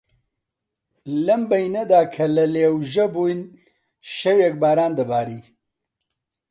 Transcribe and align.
لەم 1.25 1.41
بەینەدا 1.51 2.01
کە 2.13 2.25
لە 2.35 2.45
لێوژە 2.53 3.05
بووین، 3.13 3.41
شەوێک 4.15 4.53
باران 4.61 4.91
دەباری 4.99 5.41